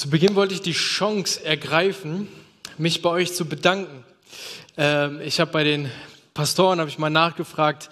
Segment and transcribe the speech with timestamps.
[0.00, 2.26] Zu Beginn wollte ich die Chance ergreifen,
[2.78, 4.02] mich bei euch zu bedanken.
[4.78, 5.90] Ähm, ich habe bei den
[6.32, 7.90] Pastoren habe ich mal nachgefragt,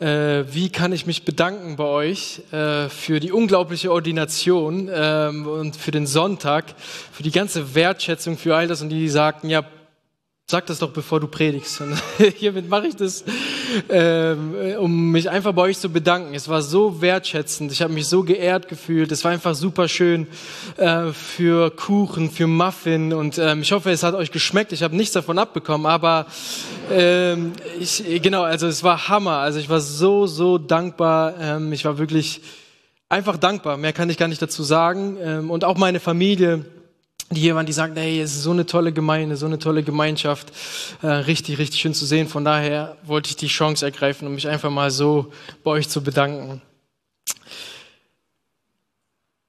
[0.00, 5.76] äh, wie kann ich mich bedanken bei euch äh, für die unglaubliche Ordination ähm, und
[5.76, 6.74] für den Sonntag,
[7.12, 9.64] für die ganze Wertschätzung für all das und die sagten, ja,
[10.46, 11.80] Sag das doch, bevor du predigst.
[11.80, 11.98] Und
[12.36, 13.24] hiermit mache ich das,
[13.88, 16.34] ähm, um mich einfach bei euch zu bedanken.
[16.34, 17.72] Es war so wertschätzend.
[17.72, 19.12] Ich habe mich so geehrt gefühlt.
[19.12, 20.26] Es war einfach super schön
[20.76, 23.12] äh, für Kuchen, für Muffin.
[23.12, 24.72] Und ähm, ich hoffe, es hat euch geschmeckt.
[24.72, 26.26] Ich habe nichts davon abbekommen, aber
[26.90, 29.38] ähm, ich, genau, also es war Hammer.
[29.38, 31.34] Also ich war so, so dankbar.
[31.40, 32.40] Ähm, ich war wirklich
[33.08, 33.76] einfach dankbar.
[33.76, 35.16] Mehr kann ich gar nicht dazu sagen.
[35.20, 36.64] Ähm, und auch meine Familie
[37.34, 39.82] die hier waren, die sagten, hey, es ist so eine tolle Gemeinde, so eine tolle
[39.82, 40.52] Gemeinschaft,
[41.02, 42.28] äh, richtig, richtig schön zu sehen.
[42.28, 46.02] Von daher wollte ich die Chance ergreifen, um mich einfach mal so bei euch zu
[46.02, 46.62] bedanken.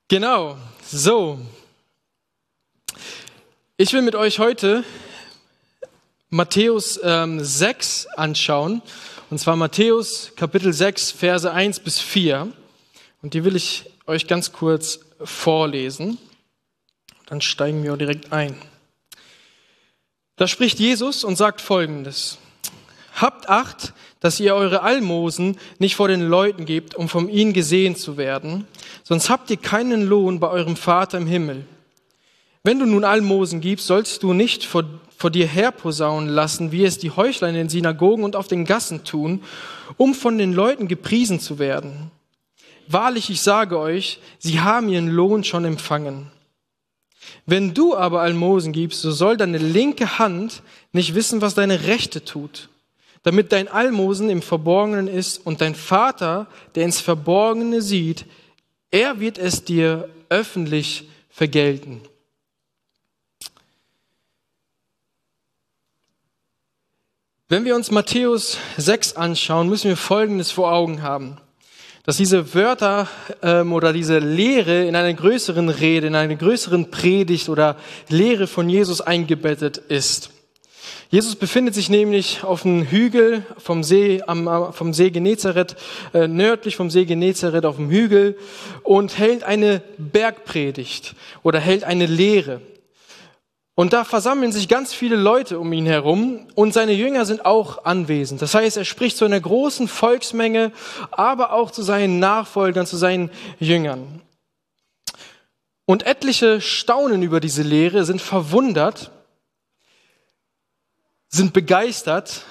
[0.07, 1.39] Genau, so.
[3.77, 4.83] Ich will mit euch heute
[6.29, 8.81] Matthäus ähm, 6 anschauen,
[9.29, 12.51] und zwar Matthäus Kapitel 6, Verse 1 bis 4.
[13.21, 16.19] Und die will ich euch ganz kurz vorlesen.
[17.25, 18.55] Dann steigen wir direkt ein.
[20.35, 22.37] Da spricht Jesus und sagt Folgendes.
[23.15, 27.95] Habt Acht, dass ihr eure Almosen nicht vor den Leuten gebt, um von ihnen gesehen
[27.95, 28.67] zu werden,
[29.03, 31.65] sonst habt ihr keinen Lohn bei eurem Vater im Himmel.
[32.63, 34.83] Wenn du nun Almosen gibst, sollst du nicht vor,
[35.15, 39.03] vor dir herposaunen lassen, wie es die Heuchler in den Synagogen und auf den Gassen
[39.03, 39.43] tun,
[39.97, 42.11] um von den Leuten gepriesen zu werden.
[42.87, 46.31] Wahrlich, ich sage euch, sie haben ihren Lohn schon empfangen.
[47.45, 52.23] Wenn du aber Almosen gibst, so soll deine linke Hand nicht wissen, was deine rechte
[52.23, 52.69] tut,
[53.23, 58.25] damit dein Almosen im Verborgenen ist und dein Vater, der ins Verborgene sieht,
[58.91, 62.01] er wird es dir öffentlich vergelten.
[67.47, 71.37] Wenn wir uns Matthäus 6 anschauen, müssen wir Folgendes vor Augen haben
[72.05, 73.07] dass diese Wörter
[73.41, 77.77] ähm, oder diese Lehre in einer größeren Rede, in einer größeren Predigt oder
[78.09, 80.29] Lehre von Jesus eingebettet ist.
[81.09, 85.75] Jesus befindet sich nämlich auf einem Hügel vom See, am, vom See Genezareth,
[86.13, 88.37] äh, nördlich vom See Genezareth auf dem Hügel
[88.83, 92.61] und hält eine Bergpredigt oder hält eine Lehre.
[93.75, 97.83] Und da versammeln sich ganz viele Leute um ihn herum und seine Jünger sind auch
[97.83, 98.41] anwesend.
[98.41, 100.71] Das heißt, er spricht zu einer großen Volksmenge,
[101.11, 104.21] aber auch zu seinen Nachfolgern, zu seinen Jüngern.
[105.85, 109.11] Und etliche staunen über diese Lehre, sind verwundert,
[111.27, 112.43] sind begeistert,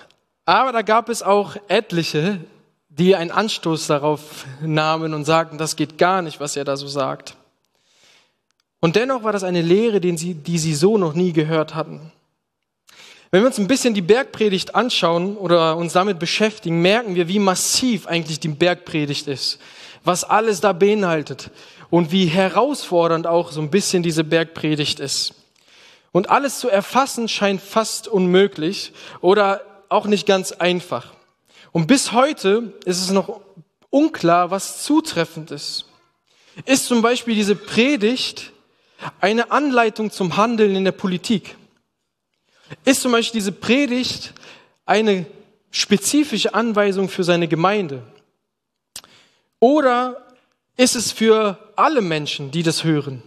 [0.44, 2.38] aber da gab es auch etliche,
[2.90, 6.86] die einen Anstoß darauf nahmen und sagten, das geht gar nicht, was er da so
[6.86, 7.36] sagt.
[8.84, 12.12] Und dennoch war das eine Lehre, die sie, die sie so noch nie gehört hatten.
[13.30, 17.38] Wenn wir uns ein bisschen die Bergpredigt anschauen oder uns damit beschäftigen, merken wir, wie
[17.38, 19.58] massiv eigentlich die Bergpredigt ist,
[20.04, 21.50] was alles da beinhaltet
[21.88, 25.32] und wie herausfordernd auch so ein bisschen diese Bergpredigt ist.
[26.12, 31.14] Und alles zu erfassen scheint fast unmöglich oder auch nicht ganz einfach.
[31.72, 33.40] Und bis heute ist es noch
[33.88, 35.86] unklar, was zutreffend ist.
[36.66, 38.50] Ist zum Beispiel diese Predigt
[39.20, 41.56] eine Anleitung zum Handeln in der Politik?
[42.84, 44.32] Ist zum Beispiel diese Predigt
[44.86, 45.26] eine
[45.70, 48.02] spezifische Anweisung für seine Gemeinde?
[49.58, 50.26] Oder
[50.76, 53.22] ist es für alle Menschen, die das hören?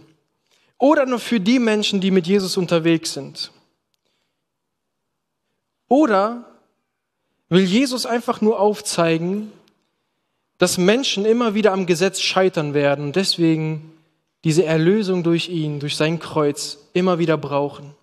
[0.78, 3.50] Oder nur für die Menschen, die mit Jesus unterwegs sind?
[5.88, 6.44] Oder
[7.48, 9.50] will Jesus einfach nur aufzeigen,
[10.58, 13.97] dass Menschen immer wieder am Gesetz scheitern werden und deswegen
[14.44, 17.94] diese Erlösung durch ihn, durch sein Kreuz immer wieder brauchen.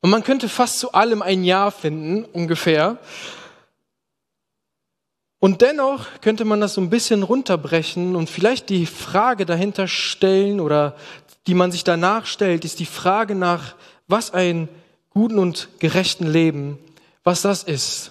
[0.00, 2.98] Und man könnte fast zu allem ein Ja finden, ungefähr.
[5.38, 10.60] Und dennoch könnte man das so ein bisschen runterbrechen und vielleicht die Frage dahinter stellen
[10.60, 10.96] oder
[11.46, 13.74] die man sich danach stellt, ist die Frage nach,
[14.08, 14.68] was ein
[15.10, 16.78] guten und gerechten Leben,
[17.22, 18.10] was das ist.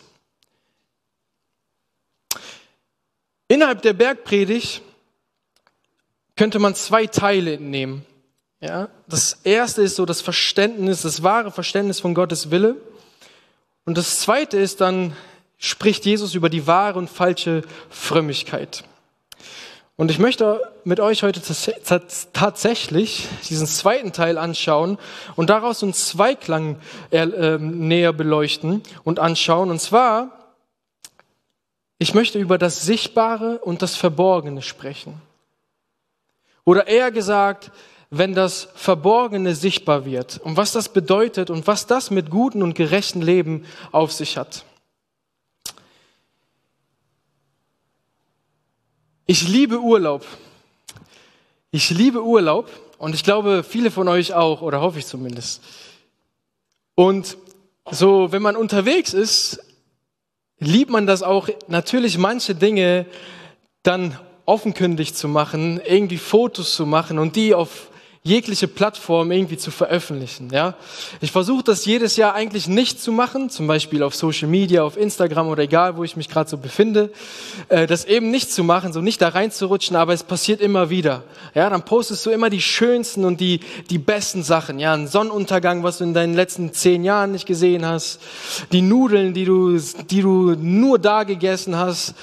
[3.48, 4.82] Innerhalb der Bergpredigt
[6.36, 8.06] könnte man zwei Teile entnehmen.
[8.62, 12.76] Ja, das erste ist so das Verständnis, das wahre Verständnis von Gottes Wille.
[13.86, 15.16] Und das zweite ist dann,
[15.58, 18.84] spricht Jesus über die wahre und falsche Frömmigkeit.
[19.98, 21.42] Und ich möchte mit euch heute
[22.34, 24.98] tatsächlich diesen zweiten Teil anschauen
[25.38, 26.80] und daraus einen Zweiklang
[27.12, 29.70] äh, näher beleuchten und anschauen.
[29.70, 30.54] Und zwar,
[31.98, 35.22] ich möchte über das Sichtbare und das Verborgene sprechen.
[36.66, 37.72] Oder eher gesagt,
[38.10, 42.74] wenn das Verborgene sichtbar wird und was das bedeutet und was das mit guten und
[42.74, 44.66] gerechten Leben auf sich hat.
[49.28, 50.26] Ich liebe Urlaub.
[51.72, 55.62] Ich liebe Urlaub und ich glaube, viele von euch auch, oder hoffe ich zumindest.
[56.96, 57.38] Und
[57.92, 59.60] so, wenn man unterwegs ist,
[60.60, 63.06] liebt man das auch, natürlich manche Dinge
[63.84, 67.90] dann offenkundig zu machen, irgendwie Fotos zu machen und die auf
[68.26, 70.50] jegliche Plattform irgendwie zu veröffentlichen.
[70.52, 70.74] Ja,
[71.22, 74.98] ich versuche das jedes Jahr eigentlich nicht zu machen, zum Beispiel auf Social Media, auf
[74.98, 77.12] Instagram oder egal, wo ich mich gerade so befinde,
[77.70, 81.24] äh, das eben nicht zu machen, so nicht da reinzurutschen, aber es passiert immer wieder.
[81.54, 83.60] Ja, dann postest du immer die schönsten und die
[83.92, 84.80] die besten Sachen.
[84.80, 88.20] Ja, ein Sonnenuntergang, was du in deinen letzten zehn Jahren nicht gesehen hast,
[88.72, 92.16] die Nudeln, die du die du nur da gegessen hast,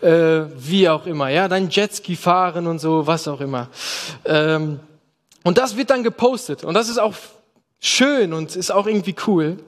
[0.00, 1.28] äh, wie auch immer.
[1.28, 3.68] Ja, dein Jetski fahren und so, was auch immer.
[4.24, 4.80] Ähm,
[5.44, 6.64] und das wird dann gepostet.
[6.64, 7.14] Und das ist auch
[7.78, 9.58] schön und ist auch irgendwie cool.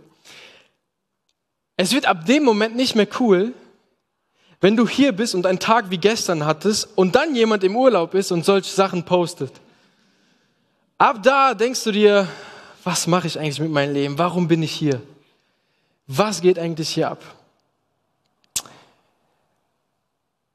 [1.77, 3.55] Es wird ab dem Moment nicht mehr cool,
[4.61, 8.15] wenn du hier bist und einen Tag wie gestern hattest und dann jemand im Urlaub
[8.15, 9.53] ist und solche Sachen postet.
[10.99, 12.29] Ab da denkst du dir,
[12.85, 14.19] was mache ich eigentlich mit meinem Leben?
[14.19, 15.01] Warum bin ich hier?
[16.07, 17.25] Was geht eigentlich hier ab?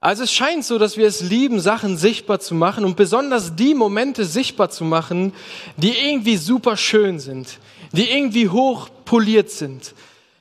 [0.07, 3.73] Also es scheint so, dass wir es lieben, Sachen sichtbar zu machen und besonders die
[3.73, 5.33] Momente sichtbar zu machen,
[5.75, 7.59] die irgendwie super schön sind,
[7.91, 9.93] die irgendwie hoch poliert sind.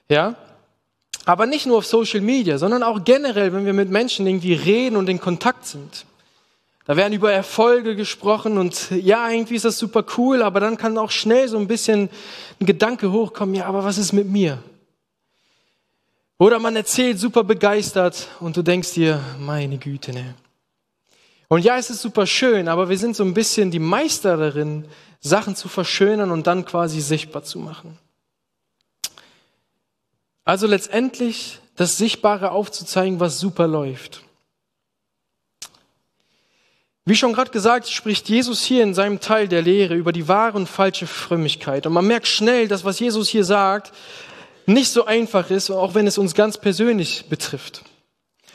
[0.09, 0.37] Ja?
[1.25, 4.95] Aber nicht nur auf Social Media, sondern auch generell, wenn wir mit Menschen irgendwie reden
[4.95, 6.07] und in Kontakt sind.
[6.85, 10.97] Da werden über Erfolge gesprochen und ja, irgendwie ist das super cool, aber dann kann
[10.97, 12.09] auch schnell so ein bisschen
[12.61, 14.63] ein Gedanke hochkommen, ja, aber was ist mit mir?
[16.39, 20.35] Oder man erzählt super begeistert und du denkst dir, meine Güte, ne.
[21.49, 24.85] Und ja, es ist super schön, aber wir sind so ein bisschen die Meister darin,
[25.21, 27.97] Sachen zu verschönern und dann quasi sichtbar zu machen.
[30.45, 34.23] Also letztendlich das Sichtbare aufzuzeigen, was super läuft.
[37.05, 40.57] Wie schon gerade gesagt, spricht Jesus hier in seinem Teil der Lehre über die wahre
[40.57, 41.87] und falsche Frömmigkeit.
[41.87, 43.93] Und man merkt schnell, dass was Jesus hier sagt,
[44.67, 47.83] nicht so einfach ist, auch wenn es uns ganz persönlich betrifft.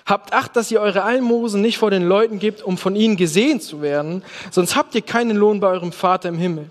[0.06, 3.62] Habt Acht, dass ihr eure Almosen nicht vor den Leuten gebt, um von ihnen gesehen
[3.62, 6.70] zu werden, sonst habt ihr keinen Lohn bei eurem Vater im Himmel.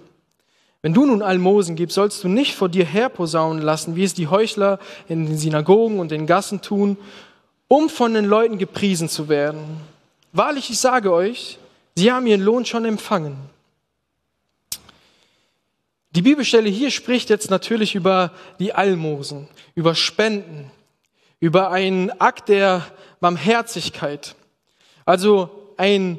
[0.83, 4.29] Wenn du nun Almosen gibst, sollst du nicht vor dir herposaunen lassen, wie es die
[4.29, 4.79] Heuchler
[5.09, 6.97] in den Synagogen und den Gassen tun,
[7.69, 9.61] um von den Leuten gepriesen zu werden.
[10.33, 11.59] Wahrlich, ich sage euch,
[11.97, 13.37] sie haben ihren Lohn schon empfangen.
[16.13, 20.71] Die Bibelstelle hier spricht jetzt natürlich über die Almosen, über Spenden,
[21.39, 22.85] über einen Akt der
[23.21, 24.35] Barmherzigkeit.
[25.07, 26.19] Also ein,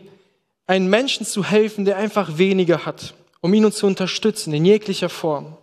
[0.66, 5.58] einen Menschen zu helfen, der einfach weniger hat, um ihn zu unterstützen in jeglicher Form.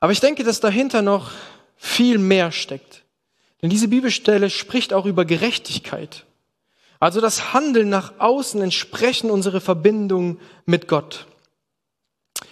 [0.00, 1.32] Aber ich denke, dass dahinter noch
[1.76, 3.04] viel mehr steckt.
[3.60, 6.24] Denn diese Bibelstelle spricht auch über Gerechtigkeit.
[6.98, 11.26] Also das Handeln nach außen entsprechen unsere Verbindung mit Gott.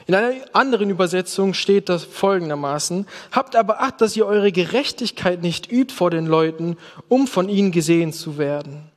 [0.09, 5.71] In einer anderen Übersetzung steht das folgendermaßen, habt aber Acht, dass ihr eure Gerechtigkeit nicht
[5.71, 8.91] übt vor den Leuten, um von ihnen gesehen zu werden.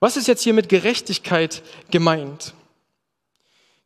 [0.00, 2.52] Was ist jetzt hier mit Gerechtigkeit gemeint?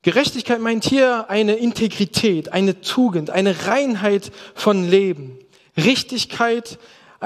[0.03, 5.39] Gerechtigkeit meint hier eine Integrität, eine Tugend, eine Reinheit von Leben,
[5.77, 6.81] Richtigkeit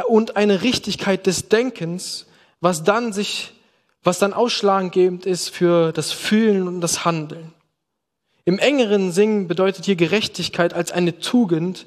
[0.09, 2.27] und eine Richtigkeit des Denkens,
[2.61, 3.55] was dann sich,
[4.03, 7.56] was dann ausschlaggebend ist für das Fühlen und das Handeln.
[8.47, 11.85] Im engeren Sinn bedeutet hier Gerechtigkeit als eine Tugend,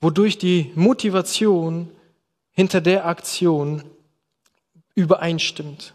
[0.00, 1.88] wodurch die Motivation
[2.50, 3.84] hinter der Aktion
[4.96, 5.94] übereinstimmt.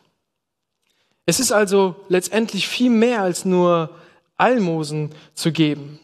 [1.26, 3.90] Es ist also letztendlich viel mehr als nur
[4.38, 6.00] Almosen zu geben.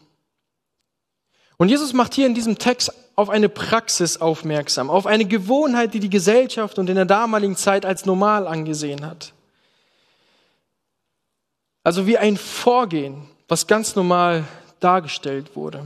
[1.56, 6.00] Und Jesus macht hier in diesem Text auf eine Praxis aufmerksam, auf eine Gewohnheit, die
[6.00, 9.32] die Gesellschaft und in der damaligen Zeit als normal angesehen hat.
[11.82, 14.44] Also wie ein Vorgehen, was ganz normal
[14.80, 15.84] dargestellt wurde.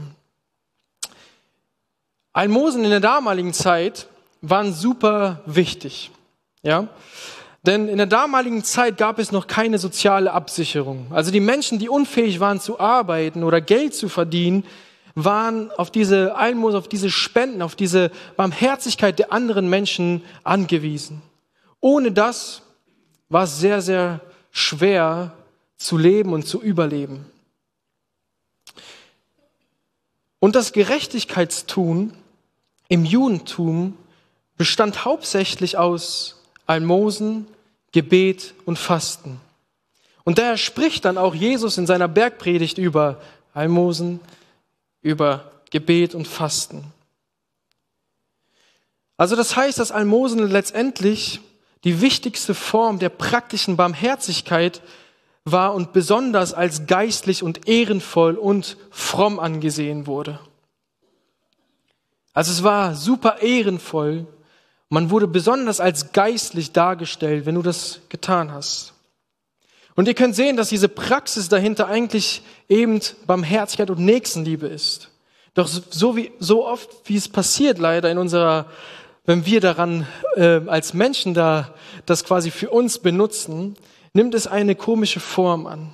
[2.33, 4.07] Almosen in der damaligen Zeit
[4.41, 6.11] waren super wichtig.
[6.61, 6.87] Ja?
[7.63, 11.07] Denn in der damaligen Zeit gab es noch keine soziale Absicherung.
[11.11, 14.63] Also die Menschen, die unfähig waren zu arbeiten oder Geld zu verdienen,
[15.15, 21.21] waren auf diese Almosen, auf diese Spenden, auf diese Barmherzigkeit der anderen Menschen angewiesen.
[21.81, 22.61] Ohne das
[23.27, 25.33] war es sehr, sehr schwer
[25.77, 27.25] zu leben und zu überleben.
[30.39, 32.13] Und das Gerechtigkeitstun
[32.87, 33.97] im Judentum
[34.57, 37.47] bestand hauptsächlich aus Almosen,
[37.91, 39.39] Gebet und Fasten.
[40.23, 43.21] Und daher spricht dann auch Jesus in seiner Bergpredigt über
[43.53, 44.19] Almosen,
[45.01, 46.83] über Gebet und Fasten.
[49.17, 51.41] Also das heißt, dass Almosen letztendlich
[51.83, 54.81] die wichtigste Form der praktischen Barmherzigkeit
[55.51, 60.39] war und besonders als geistlich und ehrenvoll und fromm angesehen wurde.
[62.33, 64.27] Also es war super ehrenvoll.
[64.89, 68.93] Man wurde besonders als geistlich dargestellt, wenn du das getan hast.
[69.95, 75.09] Und ihr könnt sehen, dass diese Praxis dahinter eigentlich eben Barmherzigkeit und Nächstenliebe ist.
[75.53, 78.67] Doch so wie, so oft, wie es passiert leider in unserer,
[79.25, 81.73] wenn wir daran äh, als Menschen da
[82.05, 83.75] das quasi für uns benutzen,
[84.13, 85.91] nimmt es eine komische Form an.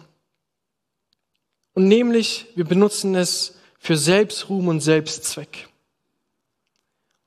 [1.74, 5.67] Und nämlich, wir benutzen es für Selbstruhm und Selbstzweck.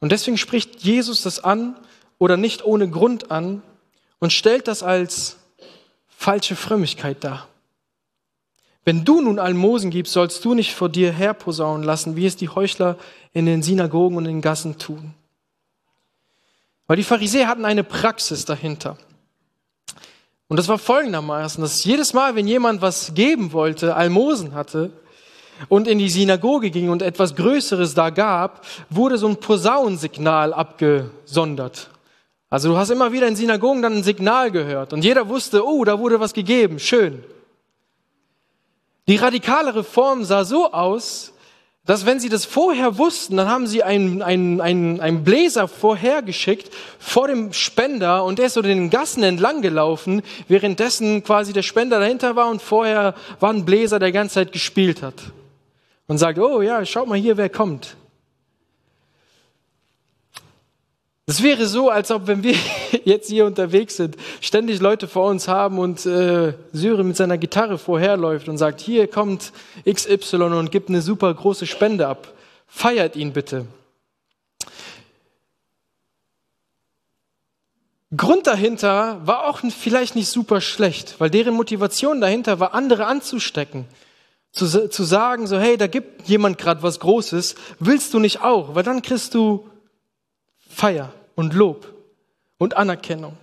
[0.00, 1.76] Und deswegen spricht Jesus das an
[2.18, 3.62] oder nicht ohne Grund an
[4.18, 5.36] und stellt das als
[6.08, 7.48] falsche Frömmigkeit dar.
[8.84, 12.48] Wenn du nun Almosen gibst, sollst du nicht vor dir herposaunen lassen, wie es die
[12.48, 12.96] Heuchler
[13.34, 15.14] in den Synagogen und in den Gassen tun.
[16.86, 18.96] Weil die Pharisäer hatten eine Praxis dahinter.
[20.48, 24.90] Und das war folgendermaßen, dass jedes Mal, wenn jemand was geben wollte, Almosen hatte
[25.68, 31.90] und in die Synagoge ging und etwas Größeres da gab, wurde so ein Posaunensignal abgesondert.
[32.48, 35.84] Also du hast immer wieder in Synagogen dann ein Signal gehört und jeder wusste, oh,
[35.84, 37.22] da wurde was gegeben, schön.
[39.06, 41.34] Die radikale Reform sah so aus,
[41.88, 46.70] dass wenn sie das vorher wussten, dann haben sie einen, einen, einen, einen Bläser vorhergeschickt
[46.98, 51.98] vor dem Spender und der ist so den Gassen entlang gelaufen, währenddessen quasi der Spender
[51.98, 55.14] dahinter war und vorher war ein Bläser, der die ganze Zeit gespielt hat.
[56.08, 57.96] Und sagt, oh ja, schaut mal hier, wer kommt.
[61.24, 62.54] Das wäre so, als ob, wenn wir
[63.04, 67.78] jetzt hier unterwegs sind, ständig Leute vor uns haben und äh, Syri mit seiner Gitarre
[67.78, 69.52] vorherläuft und sagt, hier kommt
[69.88, 72.32] XY und gibt eine super große Spende ab.
[72.66, 73.66] Feiert ihn bitte.
[78.16, 83.84] Grund dahinter war auch vielleicht nicht super schlecht, weil deren Motivation dahinter war, andere anzustecken.
[84.50, 88.74] Zu, zu sagen, so, hey, da gibt jemand gerade was Großes, willst du nicht auch?
[88.74, 89.68] Weil dann kriegst du
[90.70, 91.97] Feier und Lob
[92.58, 93.36] und Anerkennung.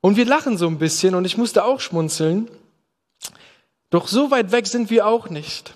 [0.00, 2.50] Und wir lachen so ein bisschen und ich musste auch schmunzeln.
[3.90, 5.74] Doch so weit weg sind wir auch nicht.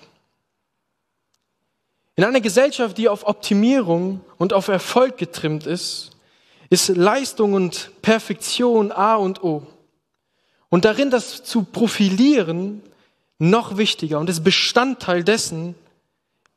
[2.15, 6.11] In einer Gesellschaft, die auf Optimierung und auf Erfolg getrimmt ist,
[6.69, 9.65] ist Leistung und Perfektion A und O.
[10.69, 12.81] Und darin das zu profilieren
[13.39, 15.75] noch wichtiger und ist Bestandteil dessen,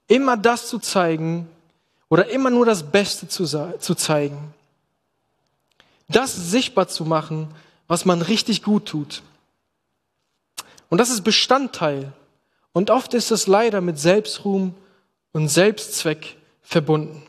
[0.06, 1.48] immer das zu zeigen,
[2.08, 4.54] oder immer nur das Beste zu, zu zeigen.
[6.08, 7.48] Das sichtbar zu machen,
[7.88, 9.22] was man richtig gut tut.
[10.88, 12.12] Und das ist Bestandteil.
[12.72, 14.74] Und oft ist es leider mit Selbstruhm
[15.32, 17.22] und Selbstzweck verbunden.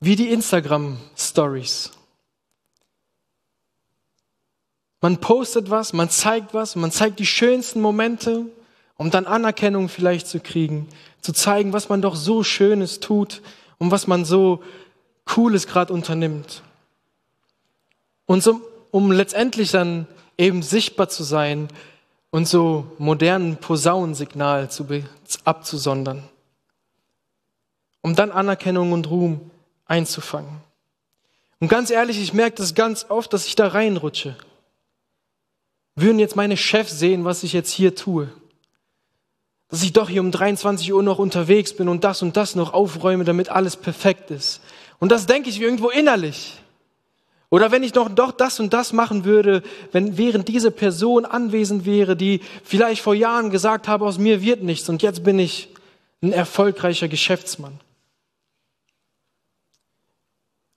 [0.00, 1.90] Wie die Instagram-Stories.
[5.00, 8.46] Man postet was, man zeigt was, man zeigt die schönsten Momente,
[8.96, 10.88] um dann Anerkennung vielleicht zu kriegen,
[11.20, 13.42] zu zeigen, was man doch so Schönes tut
[13.78, 14.62] und was man so
[15.28, 16.62] Cooles gerade unternimmt.
[18.26, 20.06] Und so, um letztendlich dann
[20.36, 21.68] eben sichtbar zu sein
[22.30, 24.86] und so modernen Posaunensignal zu,
[25.44, 26.22] abzusondern.
[28.00, 29.50] Um dann Anerkennung und Ruhm
[29.86, 30.60] einzufangen.
[31.60, 34.36] Und ganz ehrlich, ich merke das ganz oft, dass ich da reinrutsche.
[35.96, 38.30] Würden jetzt meine Chefs sehen, was ich jetzt hier tue,
[39.68, 42.72] dass ich doch hier um 23 Uhr noch unterwegs bin und das und das noch
[42.72, 44.60] aufräume, damit alles perfekt ist.
[44.98, 46.54] Und das denke ich irgendwo innerlich.
[47.50, 49.62] Oder wenn ich noch doch das und das machen würde,
[49.92, 54.62] wenn während diese Person anwesend wäre, die vielleicht vor Jahren gesagt habe, aus mir wird
[54.62, 55.68] nichts und jetzt bin ich
[56.22, 57.80] ein erfolgreicher Geschäftsmann.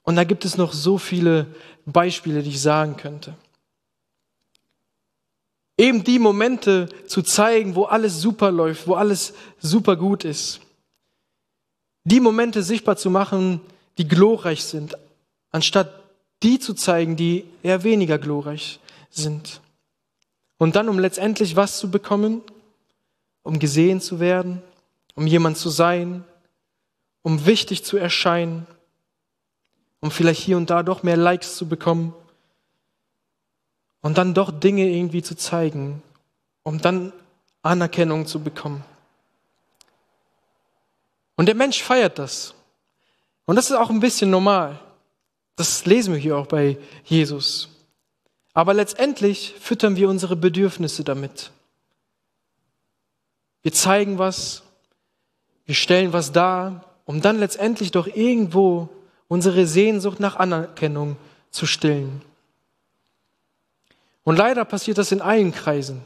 [0.04, 1.48] Und da gibt es noch so viele
[1.86, 3.36] Beispiele, die ich sagen könnte.
[5.78, 10.62] Eben die Momente zu zeigen, wo alles super läuft, wo alles super gut ist.
[12.04, 13.62] Die Momente sichtbar zu machen,
[13.98, 14.98] die glorreich sind,
[15.52, 15.92] anstatt
[16.44, 18.80] die zu zeigen, die eher weniger glorreich
[19.10, 19.62] sind.
[20.58, 22.42] Und dann, um letztendlich was zu bekommen,
[23.44, 24.62] um gesehen zu werden,
[25.16, 26.24] um jemand zu sein,
[27.22, 28.66] um wichtig zu erscheinen.
[30.02, 32.14] um vielleicht hier und da doch mehr Likes zu bekommen
[34.02, 36.02] und dann doch Dinge irgendwie zu zeigen,
[36.64, 37.14] um dann
[37.62, 38.84] Anerkennung zu bekommen.
[41.36, 42.56] Und der Mensch feiert das.
[43.52, 44.80] Und das ist auch ein bisschen normal.
[45.58, 47.68] Das lesen wir hier auch bei Jesus.
[48.54, 51.52] Aber letztendlich füttern wir unsere Bedürfnisse damit.
[53.62, 54.64] Wir zeigen was,
[55.66, 58.88] wir stellen was dar, um dann letztendlich doch irgendwo
[59.28, 61.18] unsere Sehnsucht nach Anerkennung
[61.50, 62.22] zu stillen.
[64.24, 66.02] Und leider passiert das in allen Kreisen.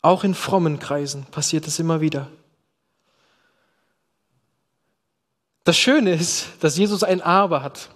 [0.00, 2.26] Auch in frommen Kreisen passiert es immer wieder.
[5.64, 7.90] Das Schöne ist, dass Jesus ein Aber hat.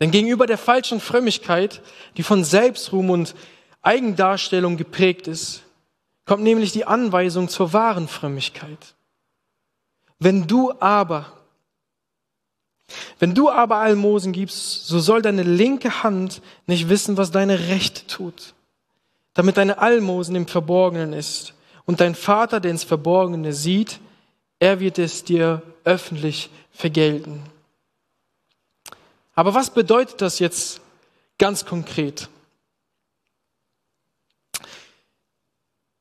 [0.00, 1.82] Denn gegenüber der falschen Frömmigkeit,
[2.16, 3.34] die von Selbstruhm und
[3.82, 5.62] Eigendarstellung geprägt ist,
[6.24, 8.94] kommt nämlich die Anweisung zur wahren Frömmigkeit.
[10.18, 11.32] Wenn du aber,
[13.18, 18.06] wenn du aber Almosen gibst, so soll deine linke Hand nicht wissen, was deine rechte
[18.06, 18.54] tut,
[19.34, 21.54] damit deine Almosen im Verborgenen ist.
[21.86, 24.00] Und dein Vater, der ins Verborgene sieht,
[24.58, 27.42] er wird es dir öffentlich vergelten.
[29.34, 30.80] Aber was bedeutet das jetzt
[31.38, 32.28] ganz konkret?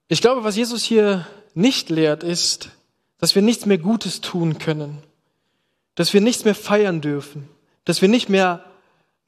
[0.08, 2.70] Ich glaube, was Jesus hier nicht lehrt, ist,
[3.18, 5.02] dass wir nichts mehr Gutes tun können,
[5.96, 7.50] dass wir nichts mehr feiern dürfen,
[7.86, 8.64] dass wir nicht mehr,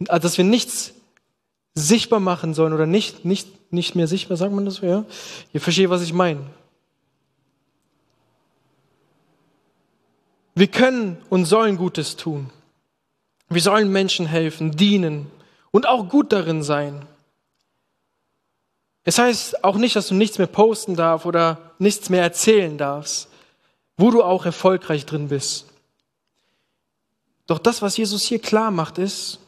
[0.07, 0.93] äh, dass wir nichts
[1.73, 5.05] sichtbar machen sollen oder nicht, nicht, nicht mehr sichtbar, sagt man das ja?
[5.53, 6.45] Ihr versteht, was ich meine.
[10.55, 12.49] Wir können und sollen Gutes tun.
[13.49, 15.29] Wir sollen Menschen helfen, dienen
[15.71, 17.05] und auch gut darin sein.
[19.03, 23.27] Es heißt auch nicht, dass du nichts mehr posten darfst oder nichts mehr erzählen darfst,
[23.97, 25.67] wo du auch erfolgreich drin bist.
[27.45, 29.39] Doch das, was Jesus hier klar macht, ist,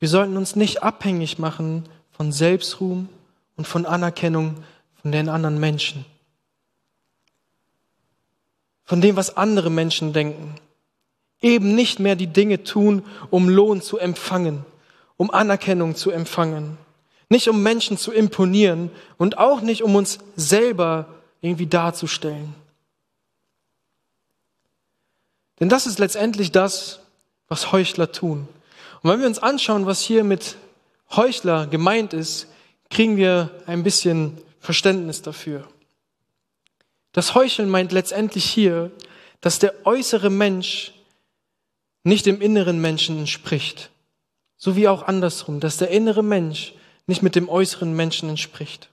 [0.00, 3.08] wir sollten uns nicht abhängig machen von Selbstruhm
[3.56, 4.56] und von Anerkennung
[5.00, 6.04] von den anderen Menschen.
[8.90, 10.56] Von dem, was andere Menschen denken.
[11.40, 14.64] Eben nicht mehr die Dinge tun, um Lohn zu empfangen,
[15.16, 16.76] um Anerkennung zu empfangen.
[17.28, 21.06] Nicht um Menschen zu imponieren und auch nicht um uns selber
[21.40, 22.52] irgendwie darzustellen.
[25.60, 26.98] Denn das ist letztendlich das,
[27.46, 28.48] was Heuchler tun.
[29.02, 30.56] Und wenn wir uns anschauen, was hier mit
[31.14, 32.48] Heuchler gemeint ist,
[32.90, 35.64] kriegen wir ein bisschen Verständnis dafür.
[37.12, 38.90] Das Heucheln meint letztendlich hier,
[39.40, 40.92] dass der äußere Mensch
[42.04, 43.90] nicht dem inneren Menschen entspricht.
[44.56, 46.74] So wie auch andersrum, dass der innere Mensch
[47.06, 48.90] nicht mit dem äußeren Menschen entspricht.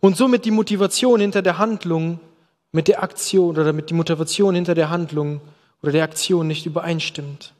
[0.00, 2.20] Und somit die Motivation hinter der Handlung
[2.72, 5.40] mit der Aktion oder mit die Motivation hinter der Handlung
[5.82, 7.54] oder der Aktion nicht übereinstimmt.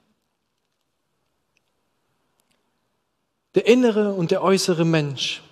[3.54, 5.42] Der innere und der äußere Mensch,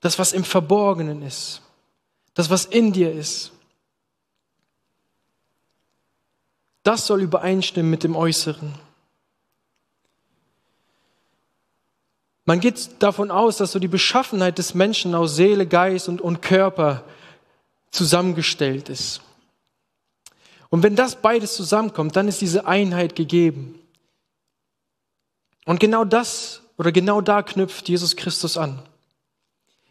[0.00, 1.62] das, was im Verborgenen ist,
[2.34, 3.52] das, was in dir ist,
[6.88, 8.72] Das soll übereinstimmen mit dem Äußeren.
[12.46, 16.40] Man geht davon aus, dass so die Beschaffenheit des Menschen aus Seele, Geist und, und
[16.40, 17.04] Körper
[17.90, 19.20] zusammengestellt ist.
[20.70, 23.78] Und wenn das beides zusammenkommt, dann ist diese Einheit gegeben.
[25.66, 28.82] Und genau das oder genau da knüpft Jesus Christus an.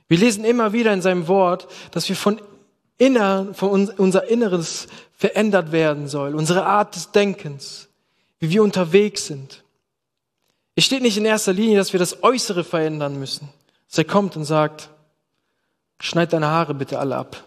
[0.08, 2.42] Wir lesen immer wieder in seinem Wort, dass wir von
[2.98, 7.88] inner, von uns, unser Inneres verändert werden soll, unsere Art des Denkens,
[8.40, 9.64] wie wir unterwegs sind.
[10.76, 13.50] Es steht nicht in erster Linie, dass wir das Äußere verändern müssen.
[13.90, 14.90] Dass er kommt und sagt,
[16.00, 17.44] schneid deine Haare bitte alle ab.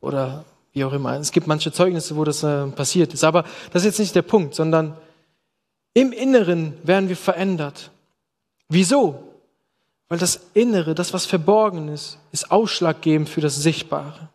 [0.00, 1.18] Oder wie auch immer.
[1.18, 3.24] Es gibt manche Zeugnisse, wo das äh, passiert ist.
[3.24, 4.96] Aber das ist jetzt nicht der Punkt, sondern
[5.92, 7.90] im Inneren werden wir verändert.
[8.68, 9.22] Wieso?
[10.08, 14.28] Weil das Innere, das, was verborgen ist, ist ausschlaggebend für das Sichtbare.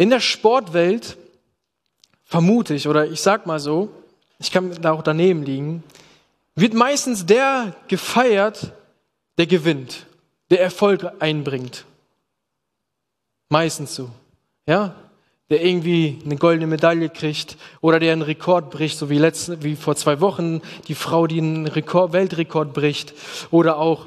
[0.00, 1.18] In der Sportwelt
[2.24, 3.90] vermute ich, oder ich sag mal so,
[4.38, 5.84] ich kann da auch daneben liegen,
[6.54, 8.72] wird meistens der gefeiert,
[9.36, 10.06] der gewinnt,
[10.48, 11.84] der Erfolg einbringt.
[13.50, 14.08] Meistens so.
[14.66, 14.94] Ja?
[15.50, 19.76] Der irgendwie eine goldene Medaille kriegt oder der einen Rekord bricht, so wie, letzte, wie
[19.76, 23.12] vor zwei Wochen die Frau, die einen Rekord, Weltrekord bricht
[23.50, 24.06] oder auch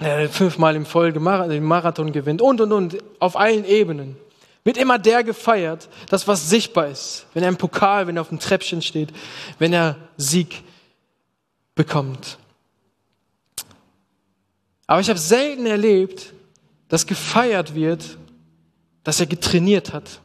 [0.00, 4.16] äh, fünfmal im Folge den Marathon gewinnt und und und auf allen Ebenen
[4.64, 7.26] wird immer der gefeiert, das was sichtbar ist.
[7.34, 9.12] Wenn er im Pokal, wenn er auf dem Treppchen steht,
[9.58, 10.62] wenn er Sieg
[11.74, 12.38] bekommt.
[14.86, 16.32] Aber ich habe selten erlebt,
[16.88, 18.18] dass gefeiert wird,
[19.04, 20.20] dass er getrainiert hat.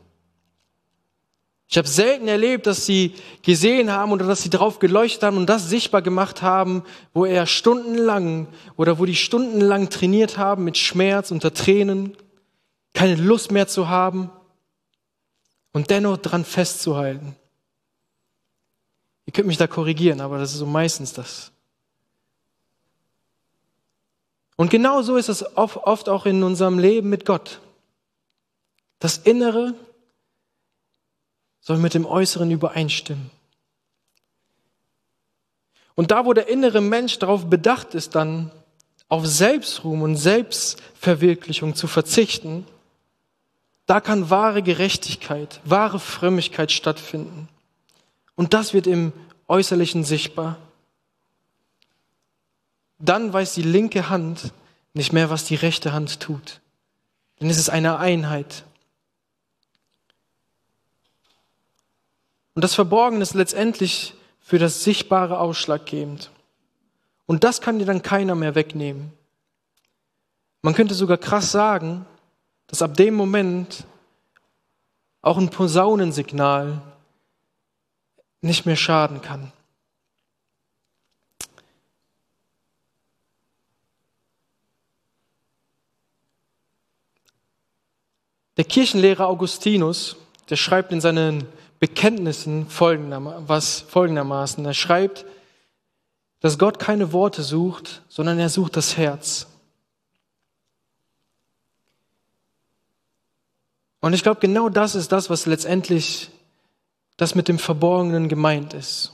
[1.70, 5.48] Ich habe selten erlebt, dass sie gesehen haben oder dass sie drauf geleuchtet haben und
[5.48, 8.48] das sichtbar gemacht haben, wo er stundenlang
[8.78, 12.16] oder wo die stundenlang trainiert haben mit Schmerz, unter Tränen,
[12.98, 14.32] keine Lust mehr zu haben
[15.72, 17.36] und dennoch dran festzuhalten.
[19.28, 21.52] Ihr könnt mich da korrigieren, aber das ist so meistens das.
[24.56, 27.60] Und genau so ist es oft auch in unserem Leben mit Gott.
[28.98, 29.76] Das Innere
[31.60, 33.30] soll mit dem Äußeren übereinstimmen.
[35.94, 38.52] Und da, wo der innere Mensch darauf bedacht ist, dann
[39.08, 42.66] auf Selbstruhm und Selbstverwirklichung zu verzichten,
[43.88, 47.48] da kann wahre Gerechtigkeit, wahre Frömmigkeit stattfinden.
[48.36, 49.14] Und das wird im
[49.48, 50.58] Äußerlichen sichtbar.
[53.00, 54.52] Dann weiß die linke Hand
[54.94, 56.60] nicht mehr, was die rechte Hand tut.
[57.40, 58.66] Denn es ist eine Einheit.
[62.56, 66.30] Und das Verborgene ist letztendlich für das Sichtbare ausschlaggebend.
[67.26, 69.14] Und das kann dir dann keiner mehr wegnehmen.
[70.62, 72.06] Man könnte sogar krass sagen,
[72.68, 73.86] dass ab dem Moment
[75.22, 76.82] auch ein Posaunensignal
[78.42, 79.52] nicht mehr schaden kann.
[88.58, 90.18] Der Kirchenlehrer Augustinus,
[90.50, 91.48] der schreibt in seinen
[91.80, 94.66] Bekenntnissen was folgendermaßen.
[94.66, 95.26] Er schreibt,
[96.40, 99.48] dass Gott keine Worte sucht, sondern er sucht das Herz.
[104.08, 106.30] Und ich glaube, genau das ist das, was letztendlich
[107.18, 109.12] das mit dem Verborgenen gemeint ist.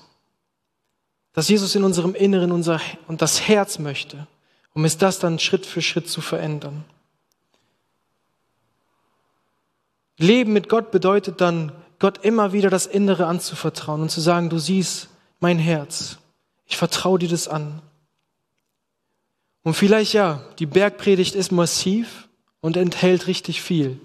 [1.34, 4.28] Dass Jesus in unserem Inneren unser, und das Herz möchte,
[4.76, 6.86] um es das dann Schritt für Schritt zu verändern.
[10.20, 14.60] Leben mit Gott bedeutet dann, Gott immer wieder das Innere anzuvertrauen und zu sagen, du
[14.60, 16.20] siehst mein Herz,
[16.68, 17.82] ich vertraue dir das an.
[19.64, 22.30] Und vielleicht ja, die Bergpredigt ist massiv
[22.62, 24.00] und enthält richtig viel.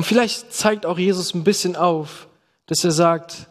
[0.00, 2.26] Und vielleicht zeigt auch Jesus ein bisschen auf,
[2.64, 3.48] dass er sagt,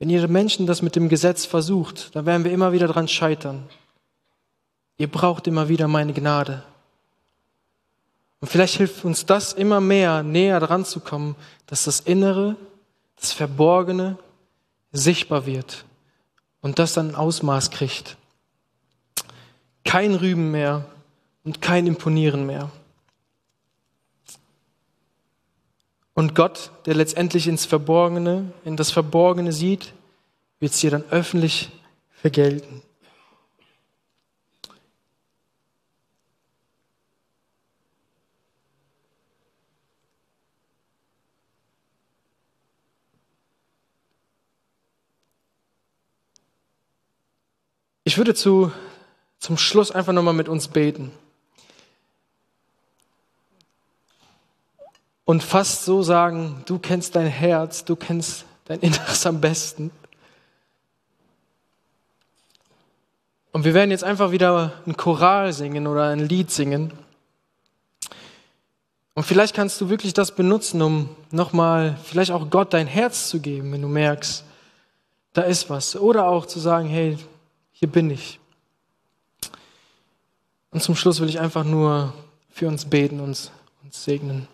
[0.00, 3.68] wenn ihr Menschen das mit dem Gesetz versucht, dann werden wir immer wieder dran scheitern.
[4.98, 6.64] Ihr braucht immer wieder meine Gnade.
[8.40, 12.56] Und vielleicht hilft uns das immer mehr, näher dran zu kommen, dass das Innere,
[13.14, 14.18] das Verborgene
[14.90, 15.84] sichtbar wird
[16.62, 18.16] und das dann Ausmaß kriegt.
[19.84, 20.84] Kein Rüben mehr
[21.44, 22.72] und kein Imponieren mehr.
[26.14, 29.94] Und Gott, der letztendlich ins Verborgene, in das Verborgene sieht,
[30.60, 31.70] wird es dir dann öffentlich
[32.10, 32.82] vergelten.
[48.04, 48.70] Ich würde zu,
[49.38, 51.12] zum Schluss einfach nochmal mit uns beten.
[55.24, 59.90] Und fast so sagen, du kennst dein Herz, du kennst dein Inneres am besten.
[63.52, 66.92] Und wir werden jetzt einfach wieder ein Choral singen oder ein Lied singen.
[69.14, 73.40] Und vielleicht kannst du wirklich das benutzen, um nochmal vielleicht auch Gott dein Herz zu
[73.40, 74.44] geben, wenn du merkst,
[75.34, 75.96] da ist was.
[75.96, 77.18] Oder auch zu sagen, hey,
[77.72, 78.40] hier bin ich.
[80.70, 82.14] Und zum Schluss will ich einfach nur
[82.50, 83.50] für uns beten und
[83.84, 84.48] uns segnen.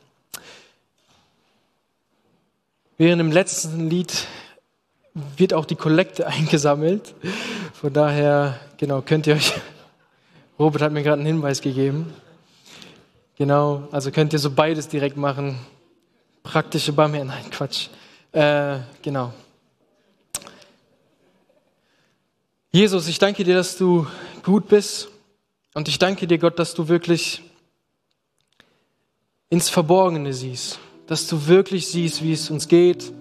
[3.00, 4.26] Während im letzten Lied
[5.36, 7.14] wird auch die Kollekte eingesammelt.
[7.72, 9.52] Von daher, genau, könnt ihr euch,
[10.58, 12.12] Robert hat mir gerade einen Hinweis gegeben.
[13.36, 15.60] Genau, also könnt ihr so beides direkt machen.
[16.42, 17.88] Praktische Barmherzigkeit, nein, Quatsch.
[18.32, 19.32] Äh, genau.
[22.72, 24.08] Jesus, ich danke dir, dass du
[24.42, 25.08] gut bist
[25.72, 27.44] und ich danke dir, Gott, dass du wirklich
[29.50, 33.12] ins Verborgene siehst, dass du wirklich siehst, wie es uns geht.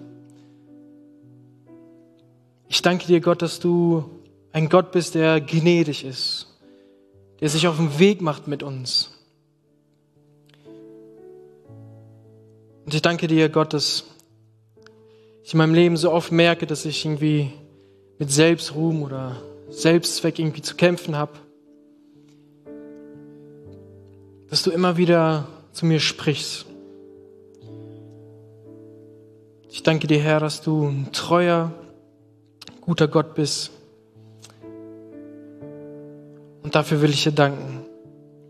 [2.68, 4.04] Ich danke dir, Gott, dass du
[4.52, 6.46] ein Gott bist, der gnädig ist,
[7.40, 9.10] der sich auf den Weg macht mit uns.
[12.84, 14.04] Und ich danke dir, Gott, dass
[15.42, 17.50] ich in meinem Leben so oft merke, dass ich irgendwie
[18.18, 21.32] mit Selbstruhm oder Selbstzweck irgendwie zu kämpfen habe.
[24.50, 26.67] Dass du immer wieder zu mir sprichst.
[29.78, 31.70] Ich danke dir, Herr, dass du ein treuer,
[32.80, 33.70] guter Gott bist.
[36.64, 37.86] Und dafür will ich dir danken,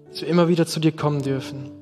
[0.08, 1.78] dass wir immer wieder zu dir kommen dürfen.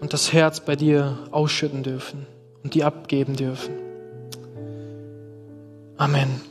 [0.00, 2.26] und das Herz bei dir ausschütten dürfen
[2.64, 3.74] und die abgeben dürfen.
[5.96, 6.49] Amen.